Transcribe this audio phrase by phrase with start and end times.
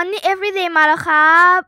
[0.00, 1.60] Money Everyday มาแล้วครับ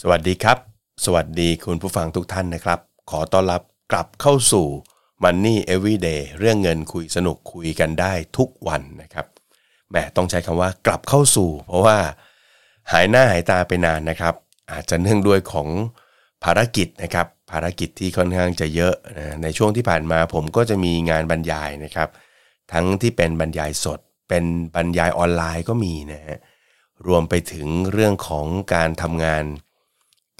[0.00, 0.58] สวัสดีครับ
[1.04, 2.78] สวัสดีคุณผู้ฟังทุกท่านนะครับ
[3.10, 3.62] ขอต้อนรับ
[3.92, 4.66] กลับเข้าสู่
[5.22, 9.26] Money Everyday เรื่องเงินคุยสนุกคุยกันได้ทุกวันนะครับ
[9.90, 11.98] แหมต้องใช้คำว่ากลับเข้าสู่ เพราะว่า
[12.92, 14.34] หายหน้าหายตาไปนานนะครับ
[14.72, 15.68] อาจจะเนื่องด้วยของ
[16.44, 22.08] ภารกิจนะครับ ภารกิจที่ค่อนข้างจะเยอะนะในช่วงที่ผ่านมาผมก็จะมีงานบรรยายนะครับ
[22.72, 26.38] ทั้งที่เป็นบรรยายสด เป็นบรรยายออนไลน์ก็มีนะฮะ
[27.06, 29.44] รวมไปถึงเรื่องของการทำงาน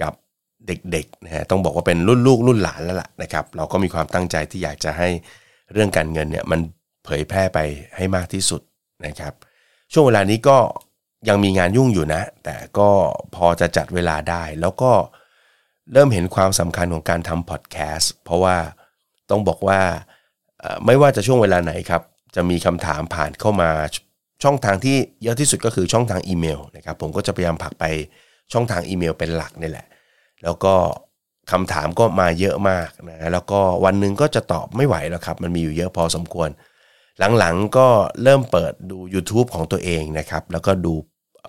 [0.02, 0.12] กับ
[0.66, 5.09] เด็กๆนะฮะต้องบอกว่าเป็นรุ่นลูกรุ่นหลานแล้วล่ะนะครับ เราก็มีความตั้งใจที่อยากจะให้
[5.72, 6.61] เรื่องการเงินเนี่ยมัน
[7.05, 7.59] เผยแพร่ไป
[7.97, 8.61] ให้มากที่สุด
[9.06, 9.33] นะครับ
[9.92, 10.59] ช่วงเวลานี้ก็
[11.28, 12.88] ยังมีงานยุ่งอยู่นะ แต่ก็
[13.34, 14.92] พอจะจัดเวลาได้ แล้วก็
[15.92, 18.56] เริ่มเห็นความสำคัญของการทำพอดแคสต์เพราะว่า
[19.30, 19.80] ต้องบอกว่า
[20.86, 22.02] ไม่ว่าจะช่วงเวลาไหนครับ
[22.34, 23.70] จะมีคำถามผ่านเข้ามา
[24.42, 27.84] ช่องทางที่เยอะที่สุดก็คือช่องทางอีเมลนะครับ ผมก็จะพยายามผลักไป
[28.52, 29.86] ช่องทางอีเมลเป็นหลักนี่แหละ
[30.42, 30.75] แล้วก็
[31.52, 36.48] คำถามก็มาเยอะมากนะแล้วก็วันหนึ่งก็จะตอบไม่ไหวแล้วครับ มันมีอยู่เยอะพอสมควร
[37.38, 37.88] หลังๆก็
[38.22, 40.94] เริ่มเปิดดู YouTube ของตัวเองนะครับ แล้วก็ดู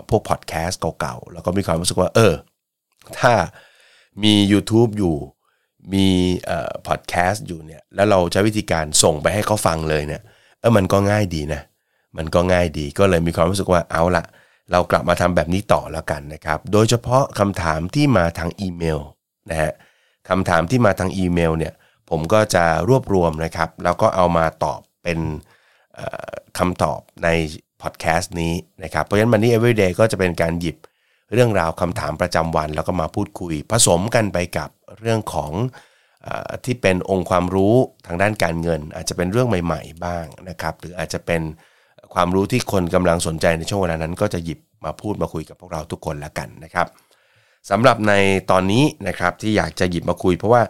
[0.10, 2.34] พวกพอดแคสต์เก่าๆ แล้วก็มีความรู้สึกว่า เออ
[3.20, 3.34] ถ้า
[4.24, 5.16] มี YouTube อยู่
[5.94, 6.08] มี
[6.88, 10.22] พอดแคสต์อยู่เนี่ยแล้วเราใช้วิธีการส่งไปให้เขาฟังเลยเนี่ย
[10.60, 11.62] เออมันก็ง่ายดีนะ
[12.18, 14.24] มันก็ง่ายดีก็เลยมีความรู้สึกว่าเอาละ
[14.72, 19.00] เรากลับมาทำแบบนี้ต่อแล้วกันนะครับ โดยเฉพาะคำถามที่มาทางอีเมล
[19.50, 19.72] นะฮะ
[20.30, 21.74] คำถามที่มาทางอีเมลเนี่ย
[22.10, 25.20] ผมก็จะรวบรวมนะครับ แล้วก็เอามาตอบเป็น
[26.58, 27.28] คำตอบใน
[27.84, 28.54] พอดแคสต์นี้
[28.84, 30.78] นะครับเพราะฉะนั้น Money Everyday ก็จะเป็นการหยิบ
[31.34, 35.52] เรื่องราวคำถามประจำวัน แล้วก็มาพูดคุย ผสมกันไปกับเรื่องของ
[36.26, 36.30] อ
[36.66, 37.76] ที่เป็นองค์ความรู้
[38.08, 41.42] ทางด้านการเงิน อาจจะเป็นเรื่องใหม่ ๆ บ้างนะครับหรืออาจจะเป็น
[42.14, 46.88] ความรู้ที่คนกำลังสนใจในช่วงเวลานั้น ก็จะหยิบมาพูดมาคุยกับพวกเราทุกคนแล้วกันนะครับ
[47.70, 48.14] สำหรับใน
[48.52, 50.62] ตอนนี้นะครับที่อยากจะหยิบมาคุย เพราะว่า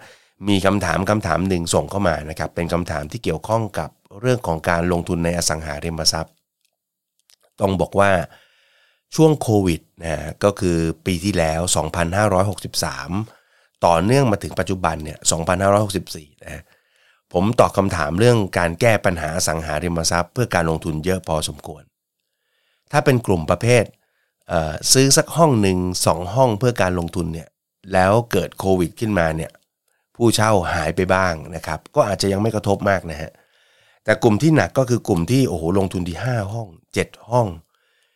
[0.47, 3.89] มีคำถามคำถามหนึ่งส่งเข้ามานะครับเป็นคำถามที่เกี่ยวข้องกับ
[4.21, 6.33] เรื่องของการลงทุนในอสังหาริมทรัพย์
[7.61, 8.11] ต้องบอกว่า
[9.15, 11.61] ช่วงโควิดนะก็คือปีที่แล้ว
[12.33, 15.19] 2563 ต่อเนื่องมาถึงปัจจุบันเนี่ย
[15.81, 16.63] 2564 นะ
[17.33, 21.83] ผมตอบคำถามเรื่องการแก้ปัญหาสังหาริมทรัพย์ เพื่อการลงทุนเยอะพอสมควร
[22.91, 23.83] ถ้าเป็นกลุ่มประเภท
[24.47, 27.49] เซื้อสักห้องหนึ่งสองห้องเพื่อการลงทุนเนี่ย
[27.93, 29.51] แล้วเกิดโควิดขึ้นมาเนี่ย
[30.15, 33.31] ผู้เช่าหายไปบ้างนะครับ ก็อาจจะยังไม่กระทบมากนะฮะ
[34.03, 36.67] แต่กลุ่มที่หนักก็คือกลุ่มที่โอ้โหลงทุนที่ 5 ห้อง
[36.99, 37.47] 7 ห้อง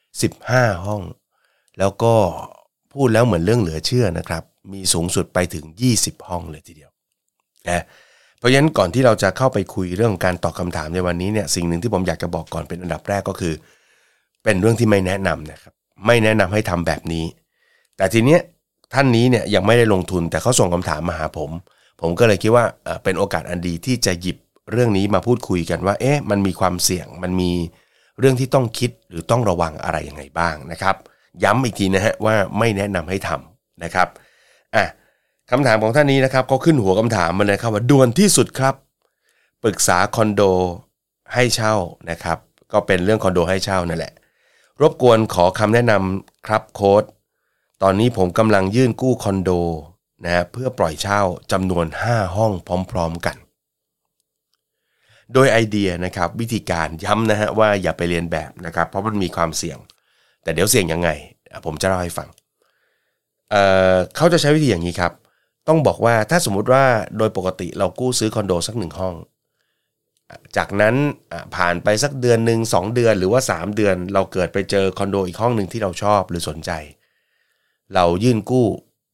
[0.10, 1.02] 15 ห้อง
[1.80, 2.14] แล้วก็
[2.94, 4.44] พูดแล้วเหมือนเรื่องเหลือเชื่อนะครับ
[4.74, 5.66] มีสูงสุดไปถึง
[5.98, 6.92] 20 ห้องเลยทีเดียว
[7.70, 7.84] นะ
[8.40, 13.54] เพราะฉะนั้นก่อนที่เราจะเข้าไปคุยเรื่องการตอบคำถามในวันนี้เนี่ยสิ่งหนึ่งที่ผมอยากจะบอกก่อนเป็นอันดับแรกก็คือ
[14.44, 15.74] เป็นเรื่องที่ไม่แนะนำนะครับ
[16.06, 17.26] ไม่แนะนำให้ทำแบบนี้
[17.98, 18.42] แต่ทีเนี้ย
[18.94, 21.52] ท่านนี้เนี่ยยังไม่ได้ลงทุนแต่เขาส่งคำถามมาหาผม
[22.02, 22.66] ผมก็เลยคิดว่า
[23.04, 24.38] เป็นโอกาสอันดีที่จะหยิบ
[24.72, 27.52] เรื่องนี้มาพูดคุยกันว่า เอ๊ะ มันมีความเสี่ยง มันมี
[28.20, 30.96] เรื่องที่ต้องคิดหรือต้องระวังอะไรยังไงบ้างนะครับ
[31.44, 34.08] ย้ำอีกทีนะฮะว่าไม่แนะนำให้ทำนะครับ
[34.76, 34.86] อะ
[35.52, 38.76] คำถามของท่านนี้นะครับเขาขึ้นหัวคำถามมาเลยครับว่าด่วนที่สุดครับ
[39.64, 40.42] ปรึกษาคอนโด
[41.34, 41.76] ให้เช่า
[42.10, 42.38] นะครับ
[42.72, 44.14] ก็เป็นเรื่องคอนโดให้เช่านั่นแหละ
[44.82, 47.04] รบกวนขอคำแนะนำครับโค้ด
[47.84, 49.52] ตอนนี้ผมกำลังยื่นกู้คอนโด
[50.26, 52.52] นะเพื่อปล่อยเช่าจำนวน 5 ห้อง
[52.92, 53.38] พร้อม ๆกัน
[55.34, 59.78] โดยไอเดียนะครับวิธีการย้ำนะฮะว่าอย่าไปเรียนแบบนะครับเพราะมันมีความเสี่ยง
[60.44, 61.10] แต่เดี๋ยวเสี่ยงยังไง
[61.66, 62.30] ผมจะเล่าให้ฟัง
[63.52, 65.14] เเขาจะใช้วิธีอย่างนี้ครับ
[65.68, 66.84] ต้องบอกว่าถ้าสมมุติว่า
[67.18, 69.16] โดยปกติเรากู้ซื้อคอนโดสักหนึ่งห้อง
[70.58, 70.96] จากนั้น
[71.56, 76.72] ผ่านไปสักเดือนหนึ่งสองเดือนหรือว่า 3 เดือน เราเกิดไปเจอคอนโดอีกห้องหนึ่งที่เราชอบหรือสนใจ
[77.96, 78.68] เรายื่นกู้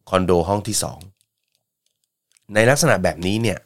[0.09, 3.59] คอนโดห้องที่ 2 ในลักษณะแบบนี้เนี่ย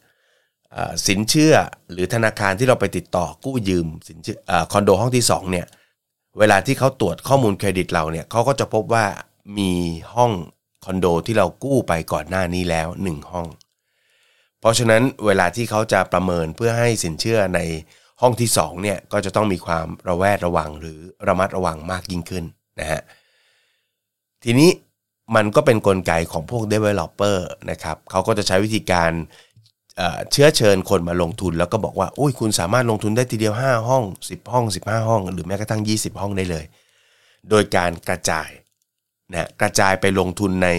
[1.07, 1.53] สินเชื่อ
[1.91, 4.37] หรือธนาคารที่เราไปติดต่อกู้ยืมสินเชื่อ
[4.71, 5.67] คอนโดห้องที่2เนี่ย
[6.39, 9.05] เวลาที่เขาตรวจข้อมูลเครดิตเราเนี่ยเขาก็จะพบว่า
[9.57, 9.71] มี
[10.15, 10.31] ห้อง
[10.85, 13.47] คอนโดที่เรากู้ไปก่อนหน้านี้แล้ว 1 ห้อง
[14.59, 17.59] เพราะฉะนั้นเวลาที่เขาจะประเมินเพื่อให้สินเชื่อใน
[18.21, 22.43] ห้องที่2เนี่ยก็จะต้องมีความระแวดระวังหรือระมัดระวังมากยิ่งขึ้น
[22.79, 23.01] นะฮะ
[24.43, 24.69] ทีนี้
[25.35, 27.37] มันก็เป็นนกลไกของพวก developer
[27.71, 29.11] นะครับเขาก็จะใช้วิธีการ
[30.31, 36.65] เชื้อเชิญคนมาลงทุนแล้วก็บอกว่าอุ้ยคุณสามารถลงทุนได้ทีเดียว 5 ห้อง 10 ห้อง 15 ห้อง หรือแม้กระทั่ง 20 ห้องได้เลย
[37.49, 38.49] โดยการกระจาย
[39.33, 40.69] นะกระจายไปลงทุนใน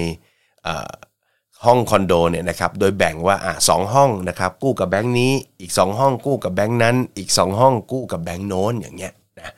[1.66, 9.52] ห้องคอนโดเนี่ยนะครับโดยแบ่งว่าอะสองห้องนะครับกู้กับแบงค์นี้อีก 2 ห้องกู้กับแบงค์นั้น อีก 2 ห้องกู้กับแบงค์โน้นอย่างเงี้ยนะ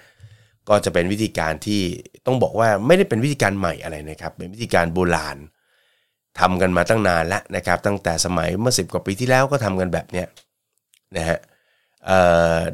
[0.69, 1.83] ก็จะเป็นวิธีการที่
[2.27, 5.37] ต้องบอกว่าไม่ได้เป็นวิธีการใหม่อะไรนะครับ เป็นวิธีการโบราณ
[6.41, 10.27] ทำกันมาตั้งนานแล้วนะครับ ตั้งแต่สมัยเมื่อ 10 กว่าปีที่แล้วก็ทำกันแบบเนี้ย
[11.17, 11.39] นะฮะ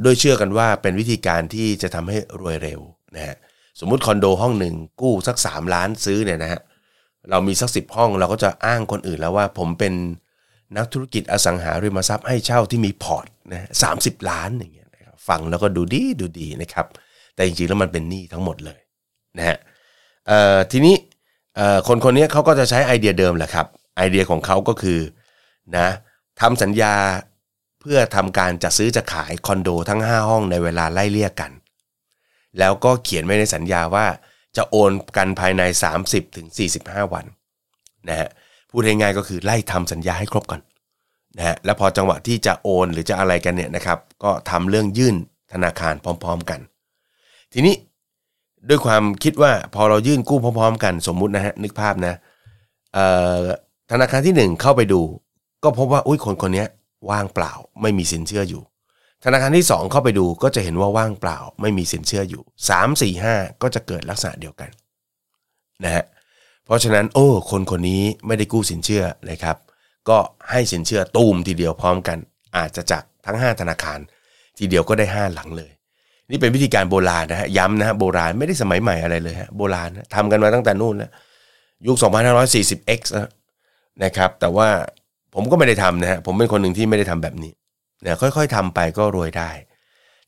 [0.03, 2.81] โดยเชื่อกันว่าเป็นวิธีการที่จะทำให้รวยเร็ว
[3.17, 3.37] นะฮะ
[3.81, 6.61] สมมุติคอนโดห้องหนึ่งกู้สัก 3 ล้านซื้อเนี่ยนะฮะ
[7.31, 9.95] เรามีสักสิบห้องเราก็จะอ้างคนอื่นแล้วว่า ผมเป็น
[10.77, 14.89] นักธุรกิจอสังหาริมทรัพย์ให้เช่าที่มีพอร์ตนะสามสิบล้านอย่างเงี้ย
[15.29, 16.87] ฟังแล้วก็ดูดีดูดีนะครับ
[17.35, 18.81] แต่จริงๆแล้วมันเป็นหนี้ทั้งหมดเลย
[19.39, 19.57] นะฮะ
[20.71, 20.95] ทีนี้
[21.89, 23.67] คนคนนี้เขาก็จะใช้ไอเดียเดิมแหละครับ
[23.97, 25.01] ไอเดียของเขาก็คือ
[25.77, 25.89] นะ
[26.41, 26.95] ทำสัญญา
[27.81, 31.53] เพื่อทำการจัดซื้อจะขายคอนโดทั้ง 5 ห้องในเวลาไล่เลี่ยกัน
[32.59, 34.07] แล้วก็เขียนไว้ในสัญญาว่า
[34.57, 35.63] จะโอนกันภายใน
[36.01, 36.47] 30ถึง
[36.81, 37.25] 45วัน
[38.09, 38.29] นะฮะ
[38.71, 40.61] พูดง่ายๆก็คือไล่ทำสัญญาให้ครบก่อน
[41.37, 45.17] นะฮะแล้วพอจังหวะที่จะโอนหรือจะอะไรกันเนี่ยนะครับ ก็ทำเรื่องยื่น
[45.53, 46.61] ธนาคารพร้อม ๆกัน
[47.53, 47.75] ทีนี้
[48.69, 52.15] ด้วยความคิดว่าพอเรายื่นกู้พร้อมๆ กันสมมุตินะฮะนึกภาพนะ
[53.91, 55.01] ธนาคารที่ 1 เข้าไปดู
[55.65, 56.65] ก็พบว่าอุ้ยคนคนนี้
[57.11, 57.53] ว่างเปล่า
[57.83, 58.63] ไม่มีสินเชื่ออยู่
[59.25, 64.71] ธนาคารที่ 2 เข้าไปดูก็จะเห็นว่าว่างเปล่า ไม่มีสินเชื่ออยู่ 3 4 5 ก็จะเกิดลักษณะเดียวกัน
[65.85, 66.05] นะฮะ
[66.65, 69.57] เพราะฉะนั้นโอ้คนคนนี้ไม่ได้กู้สินเชื่อนะครับ
[70.09, 70.19] ก็
[70.51, 72.19] ให้สินเชื่อตูมทีเดียวพร้อมกัน
[72.57, 73.99] อาจจะจากทั้ง 5 ธนาคาร
[74.59, 75.71] ทีเดียวก็ได้ 5 หลังเลย
[76.31, 81.11] นี่เป็นวิธีการโบราณนะฮะย้ำนะฮะโบราณไม่ได้สมัยใหม่อะไรเลยฮะโบราณนะทำกันมาตั้งแต่นู่นแล้ว
[81.87, 81.97] ยุค
[82.53, 83.01] 2540x
[84.05, 84.69] นะครับ แต่ว่า
[85.35, 87.53] ผมก็ไม่ได้ทำนะฮะผมเป็นคนหนึ่งที่ไม่ได้ทำแบบนี้
[88.05, 89.51] นะค่อยๆทำไปก็รวยได้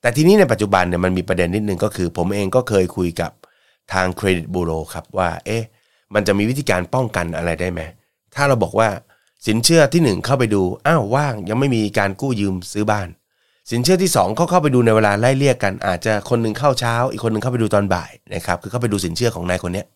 [0.00, 3.32] แต่ทีนี้ในปัจจุบันเนี่ยมันมีประเด็นนิดนึงก็คือ ผมเองก็เคยคุยกับ
[3.92, 5.64] ทางเครดิตบูโรครับว่า เอ๊ะ
[6.14, 7.80] มันจะมีวิธีการป้องกันอะไรได้ไหม
[8.34, 8.88] ถ้าเราบอกว่า
[9.46, 13.08] สินเชื่อที่ 1 เข้าไปดูอ้าวว่างยังไม่มีการกู้ยืมซื้อบ้าน
[13.70, 19.86] สินเชื่อที่ 2 เขาเข้าไปดูในเวลาไล่เลี่ยกัน อาจจะคนหนึ่งเข้าเช้า อีกคนหนึ่งเข้าไปดูตอนบ่ายนะครับ คือเข้าไปดูสินเชื่อของนายคนเนี้ย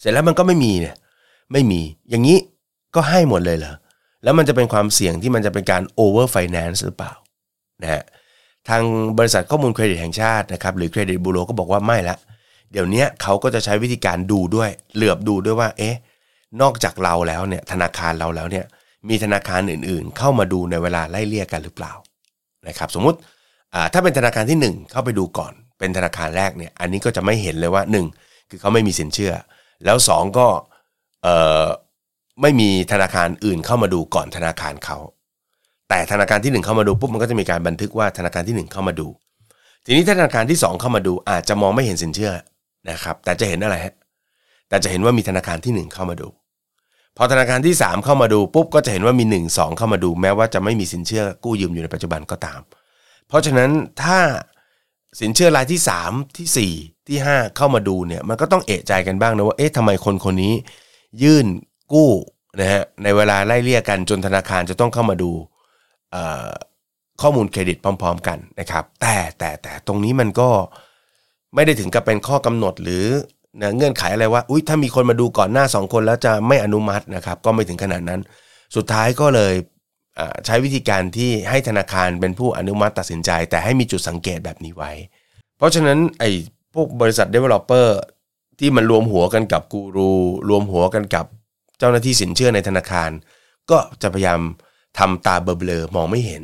[0.00, 0.94] เสร็จแล้วมันก็ไม่มีเนี่ย
[1.52, 1.80] ไม่มี
[2.10, 2.38] อย่างนี้
[2.94, 3.74] ก็ให้หมดเลยเหรอ
[4.22, 7.12] แล้วมันจะเป็นความเสี่ยงที่มันจะเป็นการโอเวอร์ไฟแนนซ์หรือเปล่า
[7.82, 8.02] นะฮะ
[8.68, 8.82] ทาง
[9.18, 12.16] บริษัทข้อมูลเครดิตแห่งชาตินะครับหรือเครดิตบูโรก็บอกว่าไม่ละ
[12.72, 15.96] เดี๋ยวนี้เขาก็จะใช้วิธีการดูด้วย เหลือบดูด้วยว่า เอ๊ะ
[16.60, 18.64] นอกจากเราแล้วเนี่ยธนาคารเราแล้วเนี่ย
[19.08, 21.92] มีธนาคารอื่นๆ เข้ามาดูในเวลาไล่เลี่ยกันหรือเปล่า
[22.68, 23.18] นะครับสมมุติ
[23.92, 27.82] ถ้าเป็นธนาคารที่ 1 เข้าไปดูก่อน เป็นธนาคารแรกเนี่ยอันนี้ก็จะไม่เห็นเลยว่า
[28.16, 29.32] 1 คือเขาไม่มีสินเชื่อ
[29.84, 30.46] แล้ว 2 ก็
[32.42, 34.98] ไม่มีธนาคารอื่นเข้ามาดูก่อนธนาคารเขา
[35.88, 39.08] แต่ธนาคารที่ 1 เข้ามาดูปุ๊บมันก็จะมีการบันทึกว่าธนาคารที่ 1 เข้ามาดู
[39.84, 42.32] ทีนี้ธนาคารที่ 2 เข้ามาดูอาจจะมองไม่เห็นสินเชื่อ
[42.90, 43.94] นะครับแต่จะเห็นอะไรฮะ
[44.68, 46.28] แต่จะเห็นว่ามีธนาคารที่ 1 เข้ามาดู
[47.16, 52.60] พอธนาคารที่ 3 เข้ามาดูปุ๊บก็จะเห็นว่ามี 1 2 เข้ามาดูแม้ว่าจะไม่มีสินเชื่อกู้ยืมอยู่ในปัจจุบันก็ตาม
[53.28, 53.70] เพราะฉะนั้น
[54.02, 54.18] ถ้า
[55.20, 60.54] สินเชื่อรายที่ 3 ที่ 4 ที่ 5 เข้ามาดูเนี่ยมันก็ต้องเอะใจกันบ้างนะว่าเอ๊ะทำไมคนคนนี้
[61.22, 61.46] ยื่น
[61.92, 62.10] กู้
[62.60, 65.30] นะฮะในเวลาไล่เลี่ยกันจนธนาคารจะต้องเข้ามาดู
[67.20, 70.50] ข้อมูลเครดิตพร้อม ๆ กันนะครับ แต่แต่แต่ตรงนี้มันก็
[71.54, 73.06] ไม่ได้ถึงกับเป็นข้อกำหนดหรือ
[73.76, 78.20] เงื่อนไขอะไรว่าอุ้ยถ้ามีคนมาดูก่อนหน้า 2 คนแล้วจะไม่อนุมัตินะครับ ก็ไม่ถึงขนาดนั้น
[78.76, 79.54] สุดท้ายก็เลย
[80.46, 84.90] ใช้วิธีการที่ให้ธนาคารเป็นผู้อนุมัติตัดสินใจ แต่ให้มีจุดสังเกตแบบนี้ไว้
[85.56, 86.30] เพราะฉะนั้นไอ้
[86.74, 87.88] พวกบริษัท developer
[88.58, 90.10] ที่มันรวมหัวกันกับกูรู
[90.48, 91.26] รวมหัวกันกับ
[91.78, 93.10] เจ้าหน้าที่สินเชื่อในธนาคาร
[93.70, 94.40] ก็จะพยายาม
[94.98, 96.42] ทำตาเบลอมองไม่เห็น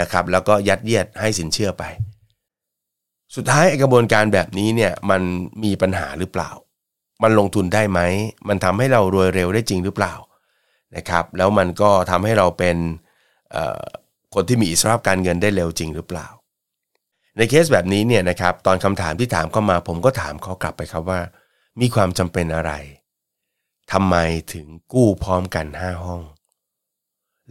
[0.00, 1.84] นะครับ แล้วก็ยัดเยียดให้สินเชื่อไป
[3.34, 5.22] สุดท้ายกระบวนการแบบนี้เนี่ยมัน
[5.64, 6.50] มีปัญหาหรือเปล่า
[7.22, 8.00] มันลงทุนได้ไหม
[8.48, 10.14] มันทำให้เรารวยเร็วได้จริงหรือเปล่า
[10.96, 12.76] นะครับ แล้วมันก็ทำให้เราเป็น
[14.34, 16.26] คนที่มีอิสรภาพการเงินได้เร็วจริงหรือเปล่า
[17.36, 21.20] ในเคสแบบนี้เนี่ยนะครับตอนคำถามที่ถามเข้ามาผมก็ถามเขากลับไปครับว่า
[21.80, 22.72] มีความจำเป็นอะไร
[23.92, 24.16] ทำไม
[24.52, 26.22] ถึงกู้พร้อมกัน 5 ห้อง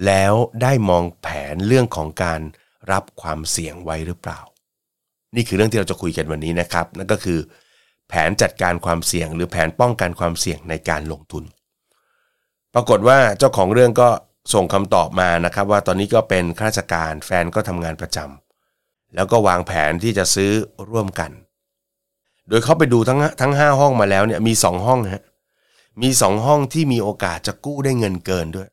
[0.06, 2.42] แล้วได้มองแผนเรื่องของการ
[2.92, 4.40] รับความเสี่ยงไว้หรือเปล่า
[5.36, 7.40] นี่คือเรื่องที่เราจะคุยกันวันนี้นะครับนั่นก็คือ
[8.10, 11.44] แผนจัดการความเสี่ยง หรือแผนป้องกันความเสี่ยงในการลงทุน
[12.74, 14.10] ปรากฏว่าเจ้าของเรื่องก็
[14.54, 20.52] ส่งคำตอบมานะครับว่าตอนนี้ก็เป็นข้าราชการแฟนก็ทำงานประจำแล้วก็วางแผนที่จะซื้อ
[20.92, 21.32] ร่วมกัน
[22.50, 25.24] โดยเขาไปดูทั้งทั้ง 5 ห้องมาแล้วเนี่ยมี 2 ห้องฮะ
[26.02, 28.70] มีสองห้องที่มีโอกาสจะกู้ได้เงินเกินด้วย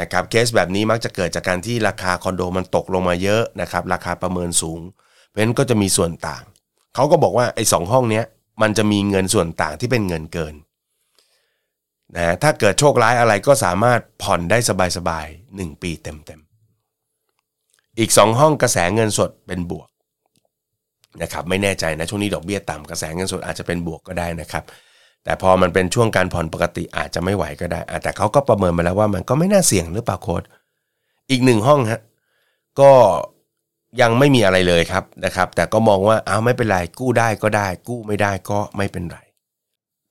[0.00, 4.80] นะครับเคสแบบนี้มักจะเกิดจากการที่ราคาคอนโดมันตกลงมาเยอะนะครับราคาประเมินสูง
[5.30, 6.42] เพราะฉะนั้นก็จะมีส่วนต่าง
[6.94, 8.24] เขาก็บอกว่าไอ้สองห้องเนี้ย
[8.62, 10.54] มันจะมีเงินส่วนต่างที่เป็นเงินเกิน
[12.16, 14.58] นะถ้าเกิดโชคร้ายอะไรก็สามารถผ่อนได้
[14.96, 19.88] สบายๆหนึ่งปีเต็มๆ อีกสองห้องกระแสเงินสดเป็นบวก
[21.22, 24.64] นะครับไม่แน่ใจนะช่วงนี้ดอกเบี้ยต่ำกระแสเงินสดอาจจะเป็นบวกก็ได้นะครับ
[25.24, 30.42] แต่พอมันเป็นช่วงการผ่อนปกติอาจจะไม่ไหวก็ได้ แต่เขาก็ประเมินมาแล้วว่ามันก็ไม่น่าเสี่ยงหรือเปล่าโค้ด
[31.30, 32.00] อีกหนึ่งห้องฮะ
[32.80, 32.90] ก็
[34.00, 39.18] ยังไม่มีอะไรเลยครับนะครับ แต่ก็มองว่าอ้าวไม่เป็นไรกู้ได้ก็ได้ กู้ไม่ได้ก็ไม่เป็นไร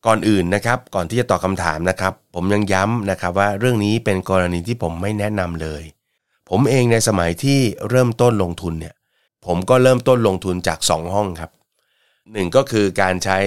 [0.05, 5.83] ก่อนอื่นนะครับ ก่อนที่จะตอบคาถามนะครับ ผมยังย้ำนะครับว่าเรื่องนี้เป็นกรณีที่ผมไม่แนะนำเลย
[6.49, 7.59] ผมเองในสมัยที่
[7.89, 8.95] เริ่มต้นลงทุนเนี่ย
[9.45, 11.51] ผมก็เริ่มต้นลงทุนจาก 2 ห้องครับ
[12.33, 13.39] หนึ่งก็คือการใช้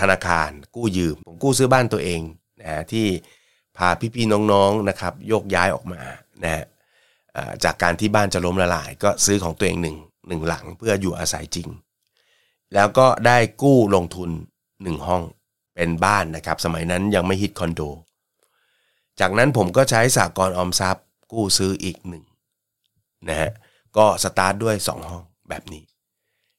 [0.00, 2.20] ธนาคารกู้ยืม ผมกู้ซื้อบ้านตัวเอง
[2.60, 3.06] นะที่
[3.76, 6.00] พาพี่ๆน้องๆนะครับ โยกย้ายออกมา
[6.44, 6.64] นะ
[7.64, 9.96] จากการที่บ้านจะล้มละลาย ก็ซื้อของตัวเองหนึ่ง
[10.28, 11.68] หนึ่งหลังเพื่ออยู่อาศัยจริง
[12.74, 14.30] แล้วก็ได้กู้ลงทุน
[14.82, 15.22] หนึ่งห้อง
[15.74, 17.80] เป็นบ้านนะครับ สมัยนั้นยังไม่ฮิตคอนโด
[19.20, 22.24] จากนั้นผมก็ใช้สากลออมทรัพย์ กู้ซื้ออีกหนึ่ง
[23.28, 23.50] นะฮะ
[23.96, 25.82] ก็สตาร์ทด้วย 2 ห้องแบบนี้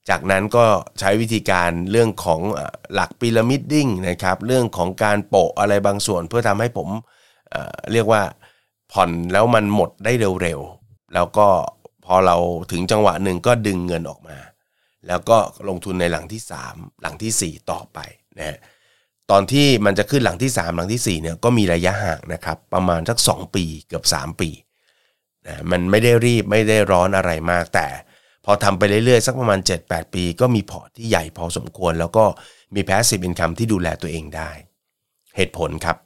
[0.10, 0.65] จากนั้นก็
[1.00, 2.41] ใช้วิธีการเรื่องของ
[2.94, 6.89] หลักพีระมิดดิ้งนะครับ เรื่องของการโปะอะไรบางส่วนเพื่อทำให้ผม
[7.51, 8.22] เเรียกว่า
[8.96, 11.48] ผ่อนแล้วมันหมดได้เร็วๆ แล้วก็
[12.06, 12.38] พอเรา
[12.72, 14.38] ถึงจังหวะหนึ่งก็ดึงเงินออกมา
[15.08, 15.38] แล้วก็
[15.70, 18.00] ลงทุนในหลังที่ 3 หลังที่ 4 ต่อไป
[18.40, 18.58] นะ
[19.32, 24.50] ตอนที่มันจะขึ้นหลังที่ 3 หลังที่4เนี่ยก็มีระยะห่างนะครับประมาณสัก 2 ปีเกือบ 3 ปี
[25.48, 27.88] นะมันไม่ได้รีบไม่ได้ร้อนอะไรมากแต่
[28.46, 32.25] พอทำไปเรื่อยๆ สักประมาณ 7-8 ปี ก็มีพอร์ตที่ใหญ่พอสมควร แล้วก็
[32.75, 34.50] มี passive income ที่ดูแลตัวเองได้
[35.38, 35.98] เหตุผลครับ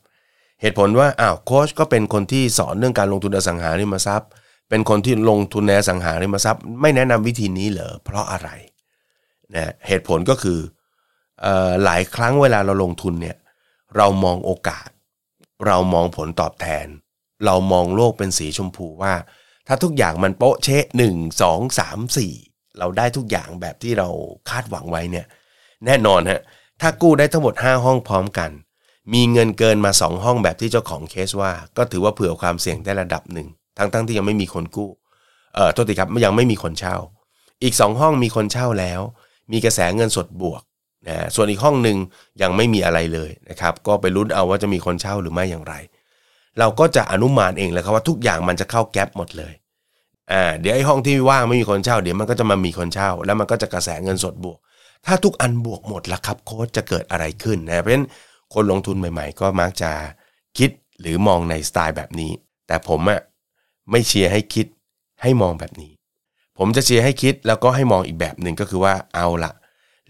[0.61, 4.29] เหตุผลว่าอ้าวโค้ชก็เป็นคนที่สอนเรื่องการลงทุนอสังหาริมทรัพย์
[4.69, 8.49] เป็นคนที่ลงทุนในอสังหาริมทรัพย์ ไม่แนะนำวิธีนี้เหรอเพราะอะไร
[9.55, 10.59] นะเหตุผลก็คื
[11.45, 11.47] อ
[11.83, 13.37] หลายครั้งเวลาเราลงทุนเนี่ย
[13.97, 14.89] เรามองโอกาส
[15.67, 16.87] เรามองผลตอบแทน
[17.45, 19.13] เรามองโลกเป็นสีชมพูว่า
[19.67, 22.33] ถ้าทุกอย่างมันโป๊ะเชะหนึ่งสองสามสี่
[22.79, 24.09] เราได้ทุกอย่างแบบที่เรา
[24.49, 25.25] คาดหวังไว้เนี่ย
[25.85, 26.41] แน่นอนฮะ
[26.81, 28.51] ถ้ากู้ได้ทั้งหมด 5 ห้องพร้อมกัน
[29.13, 33.47] มีเงินเกินมา 2 ห้องแบบที่เจ้าของเคสว่า ก็ถือว่าเผื่อความเสี่ยงได้ระดับหนึ่ง
[33.77, 34.89] ทั้งๆทที่ยังไม่มีคนกู้
[35.55, 36.95] เอ่อโทษทีครับยังไม่มีคนเช่า
[37.63, 39.01] อีก 2 ห้องมีคนเช่าแล้ว
[39.51, 40.61] มีกระแสเงินสดบวก
[41.07, 41.97] นะส่วนอีกห้องหนึ่ง
[42.41, 45.73] ยังไม่มีอะไรเลยนะครับก็ไปลุ้นเอาว่าจะมีคนเช่าหรือไม่อย่างไร
[46.59, 49.53] เราก็จะอนุมานเองเลยครับว่าทุกอย่างมันจะเข้าแก๊ปหมดเลย
[50.31, 54.59] อ่าเดี๋ยวไอ้ห้องที่ว่างไม่มีคนเช่าเดี๋ยวมันก็จะมามีคนเช่า แล้วมันก็จะกระแสเงินสดบวก
[55.05, 58.07] ถ้าทุกอันบวกหมดละครับโค้ชจะเกิดอะไรขึ้นนะเพราะฉะนั้น
[58.53, 59.91] คนลงทุนใหม่ ๆ ก็มักจะ
[60.57, 62.31] คิดหรือมองในสไตล์แบบนี้
[62.67, 63.21] แต่ผมอะ
[63.91, 64.67] ไม่เชียร์ให้คิด
[65.21, 65.91] ให้มองแบบนี้
[66.57, 69.53] ผมจะเชียร์ให้คิดแล้วก็ให้มองอีกแบบหนึ่งก็คือว่าเอาละ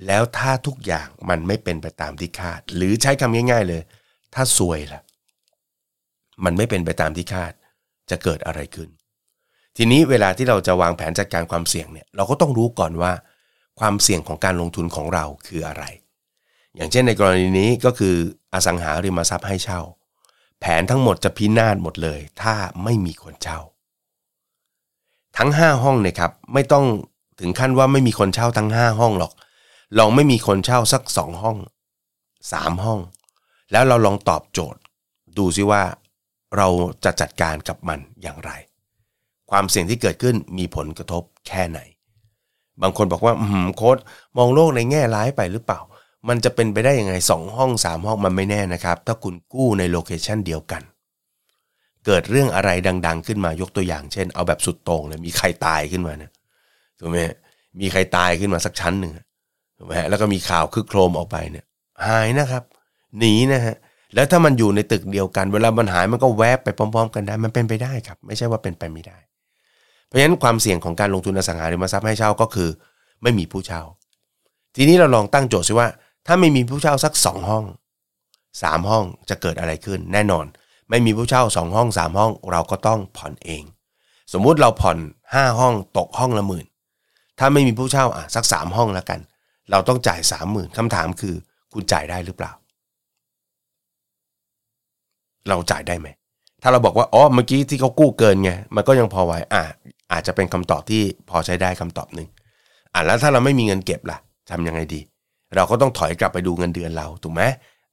[0.07, 3.81] แล้วถ้าทุกอย่างมันไม่เป็นไปตามที่คาด หรือใช้คำง่าย ๆ เลย
[4.33, 5.01] ถ้าซวยล่ะ
[6.43, 7.53] มันไม่เป็นไปตามที่คาด
[8.09, 8.89] จะเกิดอะไรขึ้น
[9.77, 13.11] ทีนี้เวลาที่เราจะวางแผนจัดการความเสี่ยงเนี่ย เราก็ต้องรู้ก่อนว่า
[13.79, 15.83] ความเสี่ยงของการลงทุนของเราคืออะไร
[16.79, 18.15] อย่างเช่นในกรณีนี้ก็คือ
[18.53, 19.81] อสังหาริมทรัพย์ให้เช่า
[20.59, 23.59] แผนทั้งหมดจะพินาศหมดเลย ถ้าไม่มีคนเช่า
[25.37, 26.85] ทั้ง 5 ห้องเนี่ยครับไม่ต้อง
[27.39, 29.33] ถึงขั้นว่าไม่มีคนเช่าทั้ง 5 ห้องหรอก
[29.97, 31.57] ลองไม่มีคนเช่าสัก 2 ห้อง
[32.19, 32.99] 3 ห้อง
[33.71, 34.79] แล้วเราลองตอบโจทย์
[35.37, 35.83] ดูซิว่า
[36.57, 36.67] เรา
[37.03, 38.51] จะจัดการกับมันอย่างไร
[39.51, 41.79] ความเสี่ยงที่เกิดขึ้นมีผลกระทบแค่ไหน
[42.81, 43.33] บางคนบอกว่า
[43.77, 43.97] โค้ด
[44.37, 45.79] มองโลกในแง่ร้ายไปหรือเปล่า
[46.27, 50.81] มันจะเป็นไปได้ยังไงสองห้องสามห้องมันไม่แน่นะครับ ถ้าคุณกู้ในโลเคชันเดียวกัน
[52.05, 52.69] เกิดเรื่องอะไร
[53.07, 56.31] ดัง ๆ ขึ้นมายกตัวอย่าง เช่น เอาแบบสุดโต่งเลยมีใครตายขึ้นมาเนี่ย
[56.99, 57.17] ถูกไหม
[57.79, 59.11] มีใครตายขึ้นมาสักชั้นหนึ่ง
[59.77, 61.65] ถูกไหมแล้วก็มีข่าวคึกโครมออกไปเนี่ย
[62.07, 62.63] หายนะครับ
[63.19, 63.75] หนีนะฮะ
[64.15, 69.17] แล้วถ้ามันอยู่ในตึกเดียวกัน เวลามันหายมันก็แวบไปพร้อม ๆ กันได้ มันเป็นไปได้ครับ ไม่ใช่ว่าเป็นไปไม่ได้
[70.05, 72.69] เพราะฉะนั้นความเสี่ยงของการลงทุนอสังหาริมทรัพย์ให้เช่าก็คือ
[73.23, 73.81] ไม่มีผู้เช่า
[74.75, 75.87] ทีนี้เราลองตั้งโจทย์ซิว่า
[76.25, 77.65] ถ้าไม่มีผู้เช่าสักสองห้อง
[78.61, 80.45] สามห้องจะเกิดอะไรขึ้น แน่นอน
[80.89, 83.63] ไม่มีผู้เช่าสองห้องสามห้อง เราก็ต้องผ่อนเอง
[84.33, 84.97] สมมุติเราผ่อน
[85.33, 86.65] ห้าห้องตกห้องละหมื่น
[87.39, 89.19] ถ้าไม่มีผู้เช่าอะสักสามห้องแล้วกัน
[89.71, 91.35] เราต้องจ่ายสามหมื่นคำถามคือ
[91.73, 92.51] คุณจ่ายได้หรือเปล่า
[95.49, 96.07] เราจ่ายได้ไหม
[96.61, 99.61] ถ้าเราบอกว่าอ๋อเมื่อกี้ที่เขากู้เกินไงมันก็ยังพอไหวอะ
[100.11, 102.27] อาจจะเป็นคำตอบที่พอใช้ได้คำตอบหนึ่ง
[102.93, 104.17] อะแล้วถ้าเราไม่มีเงินเก็บล่ะ
[104.49, 105.01] ทำยังไงดี
[105.55, 107.43] เราก็ต้องถอยกลับไปดูเงินเดือนเราถูกไหม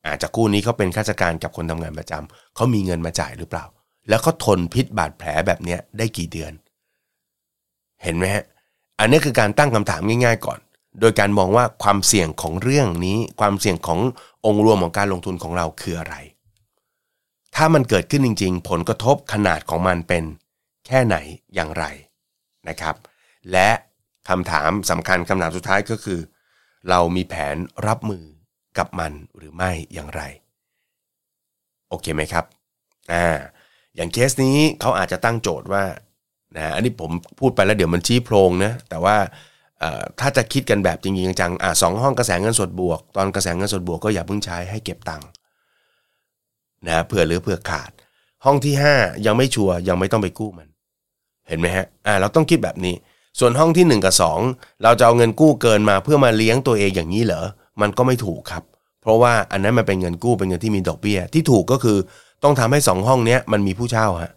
[0.06, 3.64] อาจจะคู่นี้เขาเป็นข้าราชการกับคนทำงานประจำเขามีเงินมาจ่ายหรือเปล่า
[4.08, 6.52] แล้วเขาทนพิษบาดแผลแบบนี้ได้กี่เดือน
[8.02, 8.44] เห็นไหมฮะ
[9.00, 10.58] อันนี้คือการตั้งคำถามง่าย ๆ ก่อน
[11.00, 14.00] โดยการมองว่าความเสี่ยงของเรื่องนี้ ความเสี่ยงของ
[14.46, 16.14] องค์รวมของการลงทุนของเราคืออะไร
[17.54, 20.24] ถ้ามันเกิดขึ้นจริง ๆ ผลกระทบขนาดของมันเป็น
[20.86, 21.16] แค่ไหน
[21.54, 21.84] อย่างไร
[22.68, 22.96] นะครับ
[23.52, 23.68] และ
[24.28, 26.18] คำถามสำคัญคำถามสุดท้ายก็คือ
[26.90, 28.24] เรามีแผนรับมือ
[28.78, 30.22] กับมันหรือไม่อย่างไร
[31.88, 32.44] โอเคไหมครับ
[33.12, 33.26] อ่า
[33.96, 35.84] อย่างเคสนี้เขาอาจจะตั้งโจทย์ว่า
[36.56, 39.16] นะอันนี้ผมพูดไปแล้วเดี๋ยวมันชี้โพรงนะแต่ว่า
[40.20, 45.28] ถ้าจะคิดกันแบบจริงๆจังอ่าสองห้องกระแสเงินสดบวก ตอนกระแสเงินสดบวกก็อย่าเพิ่งใช้ให้เก็บตังค์
[46.86, 47.90] นะเผื่อหรือเผื่อขาด
[48.44, 50.68] ห้องที่ 5 ยังไม่ชัวร์ยังไม่ต้องไปกู้มัน
[51.48, 52.94] เห็นไหมฮะอ่าเราต้องคิดแบบนี้
[53.38, 54.14] ส่วนห้องที่ 1 กับ
[54.48, 57.44] 2 เราจะเอาเงินกู้เกินมาเพื่อมาเลี้ยงตัวเองอย่างนี้เหรอ
[57.80, 58.62] มันก็ไม่ถูกครับ
[59.02, 61.98] เพราะว่าอันนั้นมันเป็นเงินกู้เป็นเงินที่มีดอกเบี้ย ที่ถูกก็คือ
[62.44, 64.32] ต้องทำให้ 2 ห้องนี้มันมีผู้เช่าฮะ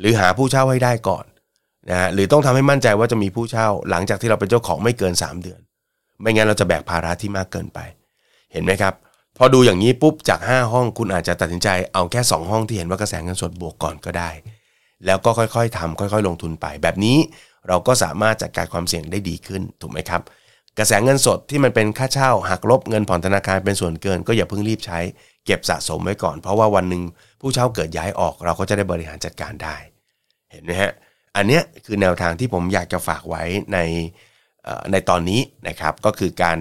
[0.00, 1.24] หรือหาผู้เช่าให้ได้ก่อน
[1.90, 5.60] นะฮะหรือต้องทำให้มั่นใจว่าจะมีผู้เช่า หลังจากที่เราเป็นเจ้าของไม่เกิน 3 เดือน
[6.20, 7.78] ไม่งั้นเราจะแบกภาระที่มากเกินไป
[8.52, 8.94] เห็นไหมครับ
[9.36, 14.30] พอดูอย่างนี้ปุ๊บจาก 5 ห้องคุณอาจจะตัดสินใจเอาแค่ 2 ห้องที่เห็นว่ากระแสเงินสดบวกก่อนก็ได้
[15.06, 17.18] แล้วก็ค่อยๆทำค่อย ๆ ลงทุนไปแบบนี้
[17.68, 20.22] เราก็สามารถจัดการความเสี่ยงได้ดีขึ้นถูกไหมครับ
[20.78, 24.98] กระแสเงินสดที่มันเป็นค่าเช่าหักลบเงินผ่อนธนาคารเป็นส่วนเกิน ก็อย่าเพิ่งรีบใช้
[25.46, 27.02] เก็บสะสมไว้ก่อน เพราะว่าวันหนึ่ง
[27.40, 29.76] ผู้เช่าเกิดย้ายออกเราก็จะได้บริหารจัดการได้
[30.52, 30.92] เห็นไหมฮะ
[31.36, 33.42] อันเนี้ยคือแนวทางที่ผมอยากจะฝากไว้
[33.72, 33.78] ใน
[34.92, 36.58] ในตอนนี้นะครับก็คือการ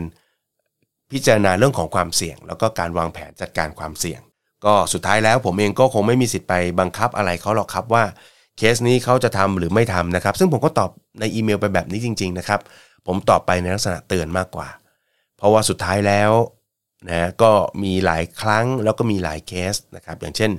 [1.12, 4.22] พิจารณาเรื่องของความเสี่ยง แล้วก็การวางแผนจัดการความเสี่ยง
[4.66, 8.04] ก็สุดท้ายแล้วผมเองก็คงไม่มีสิทธิ์ไปบังคับอะไรเขาหรอกครับว่า
[8.58, 12.60] เคสนี้เขาจะทำหรือไม่ทำนะครับ ซึ่งผมก็ตอบในอีเมลไปแบบนี้จริง ๆ นะครับ
[13.08, 14.70] ผมตอบไปในลักษณะเตือนมากกว่า
[15.38, 16.32] เพราะว่าสุดท้ายแล้ว
[17.10, 17.52] นะก็
[17.84, 20.52] มีหลายครั้งแล้วก็มีหลายเคสนะครับ อย่างเช่น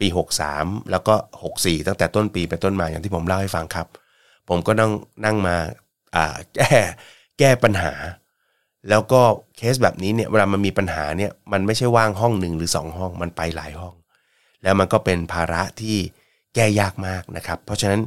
[0.00, 0.06] ปี
[0.48, 1.14] 63 แล้วก็
[1.50, 3.86] 64 ตั้งแต่ต้นปีไปต้นมาอย่างที่ผมเล่าให้ฟังครับ
[4.48, 4.90] ผมก็นั่ง
[5.24, 5.56] นั่งมา
[6.54, 6.80] แก้
[7.38, 7.92] แก้ปัญหา
[8.88, 9.22] แล้วก็
[9.56, 13.94] เคสแบบนี้เนี่ยเวลามันมีปัญหาเนี่ยมันไม่ใช่ว่างห้องหนึ่งหรือ 2 ห้องมันไปหลายห้อง
[14.62, 15.98] แล้วมันก็เป็นภาระที่
[16.54, 18.02] แก้ยากมากนะครับ เพราะฉะนั้น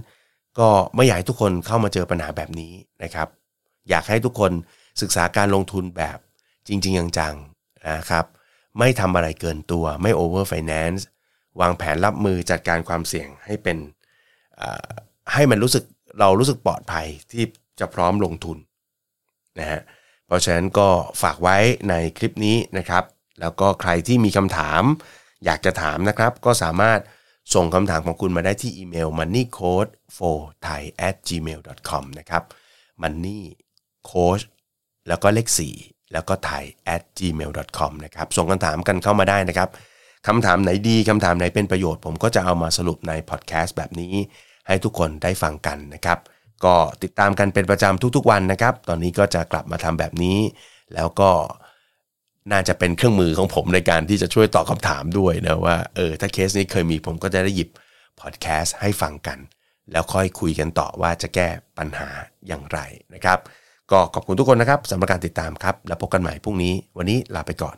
[0.60, 3.28] ก็ไม่อยากให้ทุกคนเข้ามาเจอปัญหาแบบนี้นะครับ
[3.90, 4.52] อยากให้ทุกคน
[5.02, 6.18] ศึกษาการลงทุนแบบ
[6.68, 8.26] จริง ๆ จังๆนะครับ
[8.80, 11.06] ไม่ทำอะไรเกินตัวไม่ over finance
[11.60, 13.78] วางแผนรับมือจัดการความเสี่ยงให้เป็น
[15.34, 15.84] ให้มันรู้สึก
[16.20, 17.44] เรารู้สึกปลอดภัยที่
[17.80, 18.58] จะพร้อมลงทุน
[19.60, 19.82] นะฮะ
[20.28, 20.90] เพราะฉะนั้นก็
[21.22, 21.58] ฝากไว้
[21.90, 23.04] ในคลิปนี้นะครับ
[23.42, 24.82] แล้วก็ใครที่มีคำถาม
[25.46, 27.00] อยากจะถามนะครับ ก็สามารถ
[27.54, 32.44] ส่งคำถามของคุณมาได้ที่อีเมล moneycode for thai at gmail com นะครับ
[33.02, 33.40] money
[34.10, 34.44] coach
[35.08, 35.48] แล้วก็เลข
[35.82, 36.64] 4 แล้วก็ thai
[36.96, 39.70] at gmail com นะครับ ส่งคำถามกันเข้ามาได้นะครับ
[40.28, 44.14] คำถามไหนดีคำถามไหนเป็นประโยชน์ ผมก็จะเอามาสรุปในพอดแคสต์แบบนี้
[44.68, 46.20] ให้ทุกคนได้ฟังกันนะครับ
[46.66, 50.38] ก็ติดตามกันเป็นประจำทุกๆวันนะครับ ตอนนี้ก็จะกลับมาทำแบบนี้
[50.94, 51.32] แล้วก็
[52.52, 57.70] น่าจะเป็นเครื่องมือของผมในการที่จะช่วยตอบคาถามด้วยนะว่าเออถ้าเคสนี้เคยมีผมก็จะได้หยิบ
[58.22, 59.38] พอดแคสต์ให้ฟังกัน
[59.92, 62.10] แล้วค่อยคุยกันต่อว่าจะแก้ปัญหา
[62.48, 62.80] อย่างไร
[63.14, 63.40] นะครับ
[63.92, 67.78] ก็ขอบคุณทุกคนนะครับสำหรับการติดตามครับ แล้วพบกันใหม่พรุ่งนี้ วันนี้ลาไปก่อน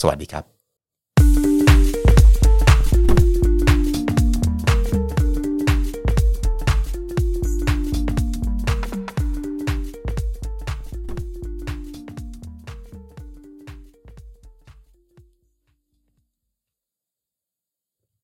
[0.00, 0.57] สวัสดีครับ